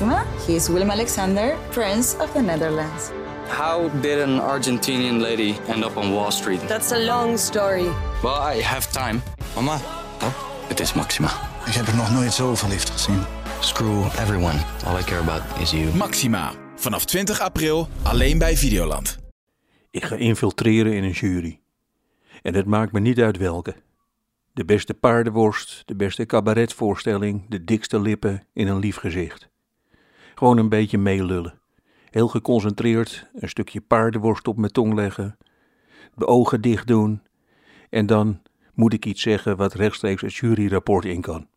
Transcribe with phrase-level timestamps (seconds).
[0.00, 0.24] Maxima.
[0.46, 3.10] He is Willem Alexander, Prince of the Netherlands.
[3.48, 6.60] How did an Argentinian lady end up on Wall Street?
[6.68, 7.88] That's a long story.
[8.22, 9.20] Well, I have time.
[9.54, 9.78] Mama,
[10.68, 11.28] Het is Maxima.
[11.66, 13.22] ik heb er nog nooit zo verliefd gezien.
[13.60, 14.58] Screw everyone.
[14.86, 15.94] All I care about is you.
[15.96, 16.52] Maxima.
[16.76, 19.18] Vanaf 20 april alleen bij Videoland.
[19.90, 21.60] Ik ga infiltreren in een jury.
[22.42, 23.74] En het maakt me niet uit welke.
[24.52, 29.48] De beste paardenworst, de beste cabaretvoorstelling, de dikste lippen in een lief gezicht.
[30.38, 31.60] Gewoon een beetje meelullen.
[32.10, 35.38] Heel geconcentreerd, een stukje paardenworst op mijn tong leggen,
[36.14, 37.22] de ogen dicht doen
[37.90, 38.42] en dan
[38.74, 41.48] moet ik iets zeggen wat rechtstreeks het juryrapport in kan.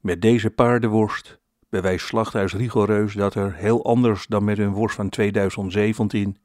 [0.00, 5.08] Met deze paardenworst bewijst Slachthuis rigoureus dat er, heel anders dan met hun worst van
[5.08, 6.36] 2017,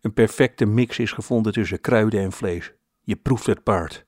[0.00, 2.72] een perfecte mix is gevonden tussen kruiden en vlees.
[3.02, 4.06] Je proeft het paard.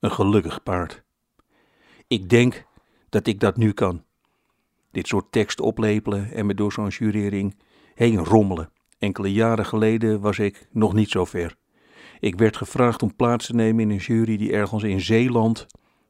[0.00, 1.02] Een gelukkig paard.
[2.06, 2.64] Ik denk
[3.08, 4.04] dat ik dat nu kan.
[4.90, 7.56] Dit soort tekst oplepelen en me door zo'n jurering
[7.94, 8.72] heen rommelen.
[8.98, 11.56] Enkele jaren geleden was ik nog niet zo ver.
[12.20, 15.66] Ik werd gevraagd om plaats te nemen in een jury die ergens in Zeeland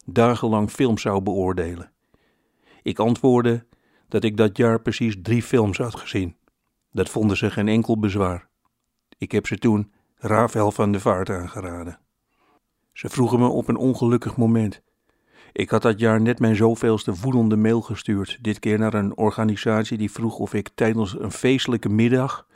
[0.07, 1.93] dagenlang films zou beoordelen.
[2.83, 3.67] Ik antwoordde
[4.09, 6.37] dat ik dat jaar precies drie films had gezien.
[6.93, 8.49] Dat vonden ze geen enkel bezwaar.
[9.19, 11.99] Ik heb ze toen Rafael van de Vaart aangeraden.
[12.93, 14.83] Ze vroegen me op een ongelukkig moment.
[15.53, 19.99] Ik had dat jaar net mijn zoveelste woedende mail gestuurd, dit keer naar een organisatie
[19.99, 22.47] die vroeg of ik tijdens een feestelijke middag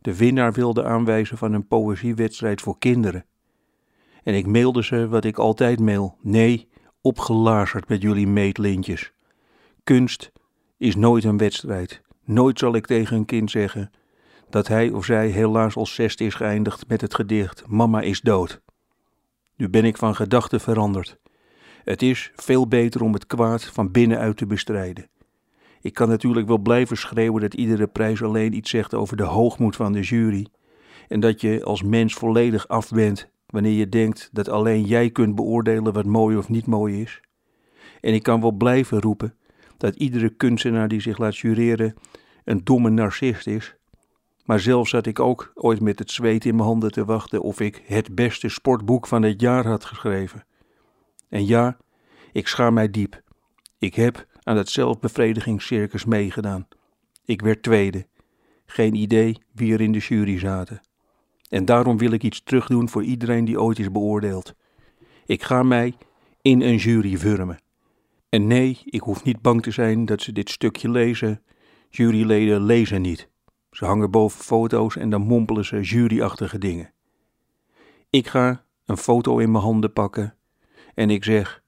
[0.00, 3.24] de winnaar wilde aanwijzen van een poëziewedstrijd voor kinderen.
[4.22, 6.68] En ik mailde ze wat ik altijd mail: nee,
[7.00, 9.12] opgelazerd met jullie meetlintjes.
[9.84, 10.32] Kunst
[10.76, 12.02] is nooit een wedstrijd.
[12.24, 13.90] Nooit zal ik tegen een kind zeggen
[14.50, 18.60] dat hij of zij helaas als zesde is geëindigd met het gedicht Mama is dood.
[19.56, 21.18] Nu ben ik van gedachten veranderd.
[21.86, 25.08] Het is veel beter om het kwaad van binnenuit te bestrijden.
[25.80, 29.76] Ik kan natuurlijk wel blijven schreeuwen dat iedere prijs alleen iets zegt over de hoogmoed
[29.76, 30.46] van de jury
[31.08, 35.34] en dat je als mens volledig af bent wanneer je denkt dat alleen jij kunt
[35.34, 37.20] beoordelen wat mooi of niet mooi is.
[38.00, 39.34] En ik kan wel blijven roepen
[39.76, 41.94] dat iedere kunstenaar die zich laat jureren
[42.44, 43.76] een domme narcist is.
[44.44, 47.60] Maar zelf zat ik ook ooit met het zweet in mijn handen te wachten of
[47.60, 50.44] ik het beste sportboek van het jaar had geschreven.
[51.28, 51.76] En ja,
[52.32, 53.22] ik schaam mij diep.
[53.78, 56.68] Ik heb aan dat zelfbevredigingscircus meegedaan.
[57.24, 58.06] Ik werd tweede.
[58.66, 60.80] Geen idee wie er in de jury zaten.
[61.48, 64.54] En daarom wil ik iets terugdoen voor iedereen die ooit is beoordeeld.
[65.26, 65.94] Ik ga mij
[66.42, 67.58] in een jury wurmen.
[68.28, 71.42] En nee, ik hoef niet bang te zijn dat ze dit stukje lezen.
[71.88, 73.28] Juryleden lezen niet.
[73.70, 76.92] Ze hangen boven foto's en dan mompelen ze juryachtige dingen.
[78.10, 80.36] Ik ga een foto in mijn handen pakken
[80.96, 81.62] en ik zeg: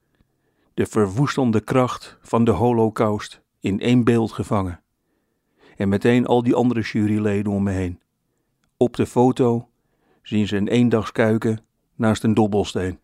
[0.74, 4.80] De verwoestende kracht van de Holocaust in één beeld gevangen.
[5.76, 8.00] En meteen al die andere juryleden om me heen.
[8.76, 9.68] Op de foto
[10.22, 11.60] zien ze een eendagskuiken
[11.94, 12.98] naast een dobbelsteen.